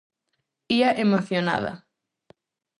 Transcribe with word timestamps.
Ía 0.77 0.89
emocionada. 1.05 1.73